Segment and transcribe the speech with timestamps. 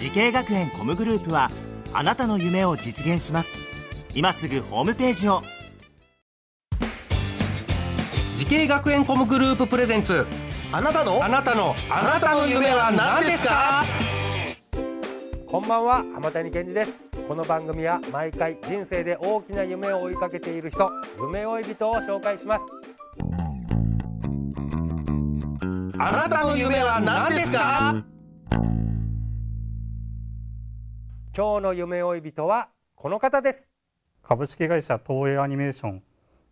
[0.00, 1.50] 滋慶学園 COMグループは
[1.92, 3.50] あなたの夢を実現します。
[4.14, 5.42] 今すぐホームページを。
[8.34, 10.24] 滋慶学園 COMグループ presents。
[10.72, 11.22] あなたの？
[11.22, 11.74] あなたの。
[11.90, 13.84] あなたの夢は何ですか？
[15.46, 15.96] こんばんは。
[16.14, 16.98] 浜谷健司です。
[17.28, 22.64] この番組は毎回人生で大きな夢を追いかけている人夢追い人を紹介します。
[25.98, 28.02] あなたの夢は何ですか？
[31.40, 33.70] 今日の夢追い人はこの方です。
[34.22, 36.02] 株式会社東映アニメーション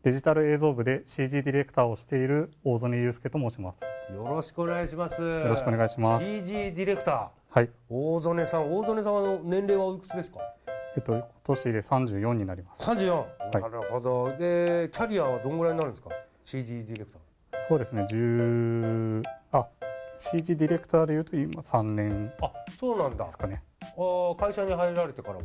[0.03, 3.83] デジタル映像部で CG ディレクターをしている大曽根祐介と申します。
[4.15, 5.21] よろしくお願いします。
[5.21, 6.25] よろしくお願いします。
[6.25, 7.29] CG ディレクター。
[7.51, 7.71] はい。
[7.91, 10.39] 大曽根さん大曽根さんの年齢はおいくつですか？
[10.97, 12.89] えっと今年で34になります。
[12.89, 13.25] 34、
[13.59, 13.61] い。
[13.61, 14.35] なるほど。
[14.39, 16.09] でキャリアはどんぐらいになるんですか
[16.47, 17.69] ？CG ディレクター。
[17.69, 18.07] そうですね。
[18.11, 19.67] 10あ
[20.19, 23.27] CG ディレクターでいうと今3年あそうなんだ。
[23.27, 23.63] ですかね
[23.99, 25.43] あー会社に入られてからは？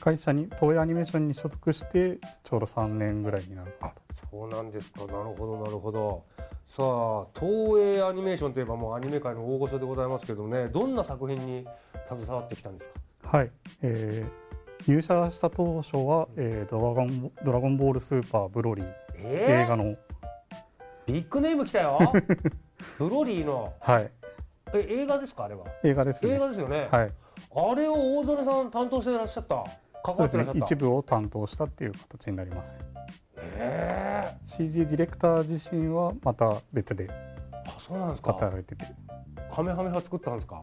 [0.00, 3.72] 会社に東映アニメーションに所属してちょうど3年ぐらいになる。
[3.72, 5.00] かなとそうなんですか。
[5.00, 6.24] なるほどなるほど。
[6.66, 10.68] さあ東映アニメーションといえばもうアニメ界の大御所でございますけどね。
[10.68, 11.66] どんな作品に
[12.08, 12.88] 携わってきたんです
[13.22, 13.38] か？
[13.38, 13.50] はい、
[13.82, 14.42] えー
[14.88, 19.94] 入社した当初は、えードラゴン「ドラゴンボールスーパーブロリー」え映画の。
[21.06, 21.98] ビッグネーム来たよ。
[22.98, 23.72] ブロリーの。
[23.78, 24.10] はい
[24.74, 25.64] え映画ですかあれは？
[25.84, 26.32] 映画ですね。
[26.34, 27.12] 映画ですよね、はい。
[27.54, 29.64] あれを大曽根さん担当してらっしゃった
[30.04, 30.58] 関わってらっしゃった？
[30.60, 32.74] 一部を担当したっていう形になりますね。
[33.56, 37.10] え CG ディレクター自身はまた別でー、
[37.66, 38.32] あそうなんですか。
[38.34, 38.84] 働いてて。
[39.54, 40.62] カメハメハ作ったんですか？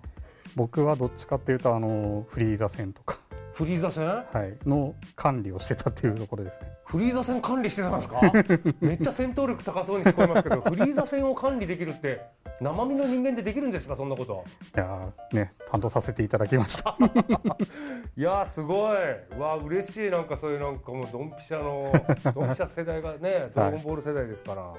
[0.56, 3.20] 僕はどっちかっていうとあのフリーザ戦とか、
[3.54, 4.08] フリーザ戦？
[4.08, 6.72] はい、の管理をしてたっていうところですね。
[6.86, 8.20] フリーザ戦管理してたんですか？
[8.82, 12.22] めっちゃ戦闘力高そうに聞こえますけどフリーザ戦を管理できるって
[12.62, 14.44] 生身の人間でできるんですかそんなこと。
[14.76, 16.98] いやーね担当させていただきました。
[18.18, 18.98] いやーすごい。
[19.38, 20.12] うわ嬉しい。
[20.12, 21.92] なんかそういうなんかもうドンピシャの
[22.36, 24.74] ドンピシャ世代がねドラゴンボール世代ですから、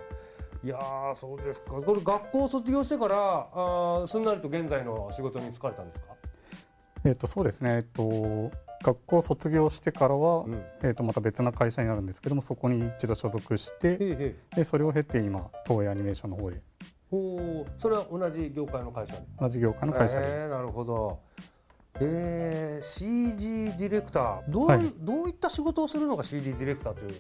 [0.63, 1.81] い、やーそうですか。
[1.81, 6.07] これ学校を卒業してからあーすんなりと現在の仕事に就かれたんですか、
[7.05, 7.77] えっとそうですね。
[7.77, 8.51] えっと
[8.83, 14.57] 学校卒業してからは、うん、えっとまた別な会社になるんですけどもそこに一度所属してへいへい。
[14.57, 16.63] でそれを経て今東映アニメーションの方で
[17.11, 17.71] ほう。
[17.81, 21.19] それは同じ業界の会社で同じ業界の会社で、えー、なるほど。
[22.03, 24.43] えー、CG ディレクター。
[24.49, 24.81] どう,、はい。
[24.99, 27.15] どういった仕事をするのが CG ディレクターという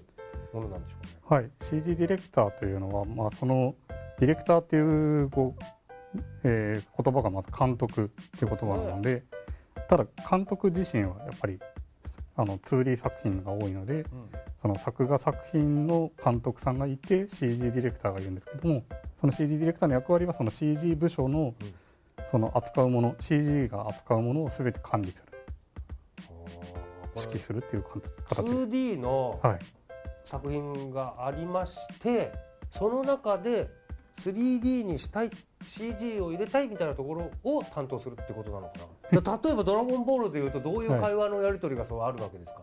[0.54, 1.10] ものなんでしょうね？
[1.24, 3.74] はい、CG ディレクターというのは、まあ、その
[4.18, 8.08] ディレクターっていうこう、えー言葉がまず監督っ
[8.38, 9.24] ていう言葉なので、
[9.88, 11.58] ただ監督自身はやっぱり
[12.36, 14.04] あの 2D 作品が多いので
[14.62, 18.82] その作画作品の監督さんがいて CG ディレクターがいるんですけども
[19.20, 21.74] その CG ディレクターの役割はその CG 部署のうん。
[22.30, 25.24] その扱うもの CG が扱うものを全て管理する。
[27.16, 28.54] 指揮するっていう形形です。
[28.54, 29.58] 2D のはい。
[30.22, 32.30] 作品がありまして
[32.70, 33.68] その中で
[34.20, 35.30] 3D にしたい
[35.62, 38.74] CG を入れたいみたいなところを担当するってことなのか
[39.10, 39.20] な。
[39.20, 42.60] で例えば「ドラゴンボール」でいうとどういう会話のやり取りがそうあるわけですか、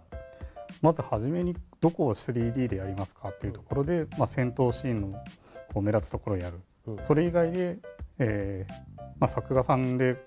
[0.81, 5.23] まず初めにどこを 3D でやりますかっていうところで、まあ、戦闘シーンの
[5.73, 7.05] こう目立つところをやる、うん。
[7.05, 7.77] それ以外で、
[8.19, 8.73] えー
[9.19, 10.17] まあ、作画さんで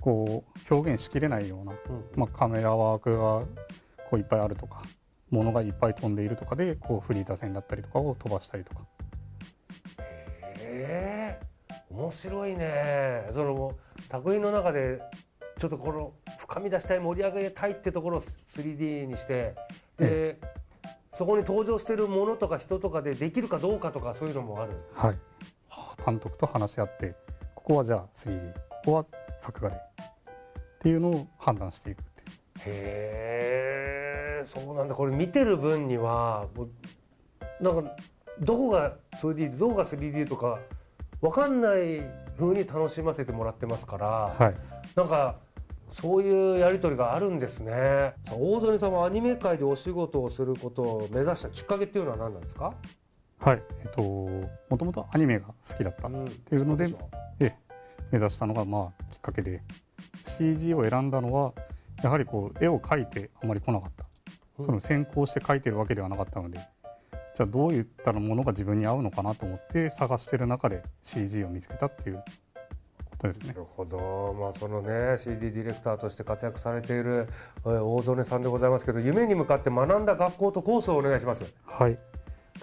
[0.00, 3.42] こう表現しきれないような、うんまあ、カメラワークが
[4.08, 4.82] こういっぱいあるとか
[5.30, 8.82] 物がいっぱい飛んでいるとかでこうフリーザ線だったりとかを飛ばしたりとか。
[10.58, 11.46] ええ
[11.90, 13.28] 面白いね。
[13.32, 15.00] その作品の中で
[15.58, 19.54] ちょっとこの深み出したい盛り上げたいってところを 3D にして。
[19.96, 20.38] で、
[21.16, 24.72] そこに登場しているものとか人とかでできるかどうかとかそういうのもある。
[24.92, 25.18] はい、
[26.04, 27.14] 監督と話し合って
[27.54, 29.06] ここはじゃあ 3D ここは
[29.40, 29.78] 作画でっ
[30.80, 32.28] ていうのを判断していくっていう。
[32.66, 34.94] へえそうなんだ。
[34.94, 36.48] これ見てる分には
[37.62, 37.96] なんか
[38.38, 40.58] どこが 2D でどこが 3D とか
[41.22, 42.02] 分かんない
[42.38, 44.54] 風に楽しませてもらってますから、はい。
[44.94, 45.36] なんか
[46.00, 48.12] そういうやり取りがあるんですね。
[48.30, 52.74] 大曽根さんはアニメ界でお仕事をすることを目指したきっかけっていうのは何なんですか、
[53.38, 53.62] はい。
[53.80, 57.10] えっともともとアニメが好きだったっうん、ていうのでそうしょ
[57.40, 57.56] ええ
[58.10, 59.62] 目指したのがまあきっかけで
[60.28, 61.54] し CG を選んだのは
[62.02, 64.04] やはりこう絵を描いてあまり来なかった、
[64.58, 64.66] うん。
[64.66, 72.22] その先行して描いてるわけではなかったのでじゃあどういったものが自分に合うのかなと思って探してる中で CG を見つけたっていう
[73.18, 73.48] ことですね。
[73.48, 77.28] なるほど、まあ、そのね CD ディレクターとして活躍されている
[77.64, 81.52] えー大曽根さんでございますけど夢に向かって学んだ学校とコースをお願いします。
[81.64, 81.98] はい。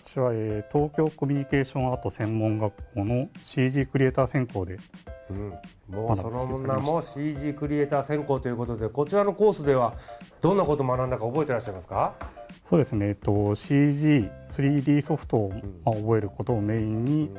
[0.06, 4.78] 私は、えー東京コミュニケーションアート専門学校の CG クリエイター専攻で
[5.30, 5.50] うん、
[5.88, 9.94] もうその名も CG クリエイター専攻ということでこちらのコースでは
[10.42, 12.14] どんなことを学んだか覚えてらっしゃいますか？
[12.68, 15.54] そうですね、えっと、CG3D ソフトを、
[15.86, 17.30] まあ、覚えることをメインに、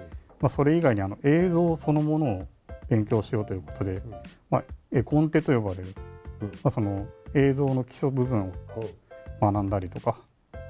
[0.41, 2.47] まあ、それ以外にあの映像そのものを
[2.89, 4.03] 勉強しようということで、
[4.51, 5.95] まあ、絵コンテと呼ばれる、
[6.41, 6.49] うん。
[6.49, 9.53] まあ、その映像の基礎部分をうん。
[9.53, 10.17] 学んだりとか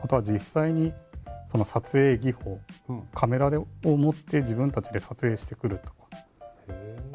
[0.02, 0.93] あとは実際に
[1.52, 2.58] その撮影技法
[2.88, 3.02] うん。
[3.14, 5.94] カメラでを持って自分たちで撮影してくるとか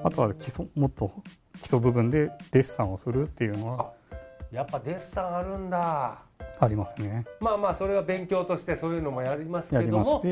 [0.04, 1.12] あとは基礎もっと
[1.57, 3.92] 基礎部分でデッサンをするっていうのは
[4.51, 6.22] やっぱデッサンあるんだ。
[6.62, 7.25] ありますね。
[7.40, 10.24] まあまあそれは勉強としてそういうのもやりますけども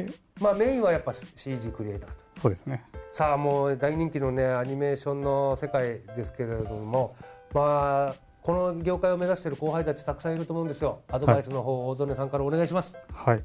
[0.41, 2.15] まあメインはやっぱ CG クリエイターと。
[2.41, 2.83] そうですね
[3.17, 7.15] さあもう大人気のねアニメーションの世界ですけれども
[7.51, 11.01] まあこの業界を目指している後輩たちたくさんいると思うんですよ。
[11.07, 12.95] アドバイスの方、大曽根さんからお願いします。
[13.11, 13.43] はい、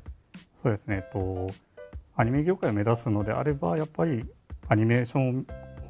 [0.63, 1.49] そうですね、えっと、
[2.17, 4.27] アニメ業界を目指すのであれば、やっぱり
[4.69, 5.43] アニメーションを、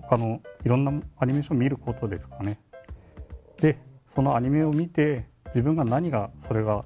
[0.03, 2.61] 他のいろんなアニメーションを見ることですかね。
[3.61, 3.77] で、
[4.15, 6.85] そのアニメを見て、自分が何がそれが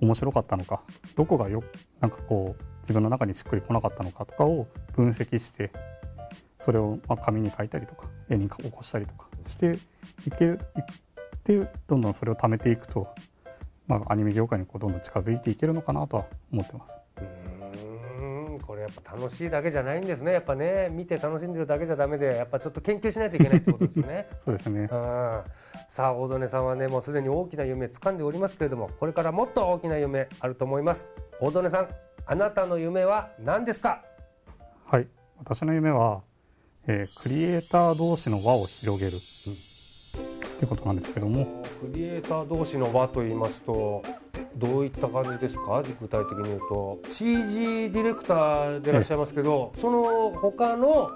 [0.00, 0.82] 面白かったのか、
[1.14, 1.62] どこがよ
[2.00, 5.70] なんかこう、自分の中にしっくりこなかったのかとかを分析して、
[6.66, 9.78] それをまあ紙に書いたりとか、絵に起こしたりとかして
[10.26, 10.58] いけいっ
[11.44, 13.08] て、どんどんそれを貯めていくと、
[13.86, 16.92] まあ、アニメ業界にこうどんどん近づいていけるのかなとは思ってます。
[17.18, 24.80] うーんこれやっぱ楽しいだけじゃないんですねやっぱね見て楽しんでるだけじゃダメでやっぱちょっと研究しないといけないってことですよね そうですね。
[24.80, 24.88] うん
[25.88, 31.06] さあ大曽根さんはねもうすでに大きな夢掴んでおりますけれどもこれからもっと大きな夢あると思います
[31.40, 31.88] 大曽根さん
[32.26, 34.02] あなたの夢は何ですか？
[34.86, 35.06] はい。
[35.38, 36.22] 私の夢は、
[36.88, 39.16] えークリエイター同士の輪を広げる。
[39.16, 44.02] ってことなんですけども、クリエイター同士の輪と言いますと
[44.56, 45.82] どういった感じですか？
[46.00, 47.00] 具体的に言うと。
[47.10, 51.10] CG ディレクターでいらっしゃいますけどその他の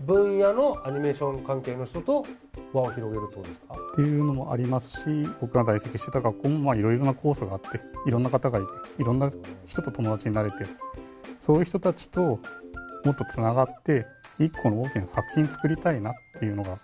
[0.00, 2.24] 分野のアニメーション関係の人と
[2.72, 3.74] 輪を広げるってことですか？
[3.74, 5.04] っていうのもありますし、
[5.40, 9.32] 僕が在籍してた学校もまあいろいろなコースがあって、いろんな方がいて、いろんな
[9.66, 10.56] 人と友達になれて、
[11.44, 12.38] そういう人たちと
[13.04, 14.06] もっとつながって、
[14.38, 16.78] 一個の大きな作品作りたいなっていうのが、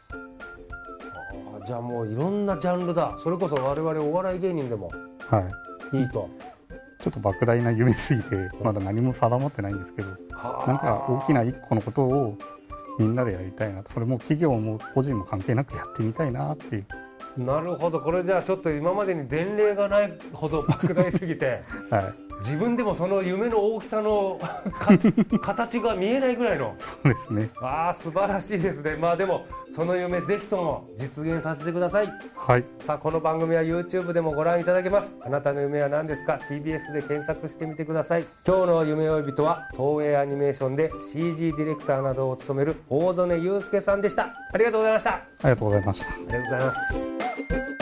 [1.66, 3.16] じゃあもういろんなジャンルだ。
[3.18, 4.90] それこそ我々お笑い芸人でも。
[5.28, 5.48] は
[5.92, 5.98] い。
[5.98, 6.28] いいと。
[6.98, 12.38] ちょっと莫大な夢すぎて、まだ何も定まってないんですけど、なんか大きな一個のことを
[12.98, 13.82] みんなでやりたいな。
[13.82, 16.86] とそれも企業も個人も関係なくやってみたいなっていう。
[17.36, 18.00] なるほど。
[18.00, 21.62] これじゃあちょっと今までに前例がないほど莫大すぎて。
[21.90, 24.40] はい自分でもその夢の大きさの
[24.80, 24.98] か
[25.40, 26.74] 形が見えないぐらいの。
[26.78, 27.50] そうですね。
[27.60, 28.96] ああ素晴らしいですね。
[28.96, 32.12] まあでもその夢ぜひとも実現させてください。
[32.34, 32.64] はい。
[32.80, 35.16] さあこの番組は YouTube でもご覧いただけます。
[35.22, 38.24] あなたの夢は何ですか？TBS で検索してみてください。
[38.46, 44.34] 今日の夢追い人は東映アニメーションで CG ディレクターなどを務める大曽根祐介さんでした。
[44.52, 45.10] ありがとうございました。
[45.10, 46.12] あありがとうございました。
[46.16, 47.81] りがとうございます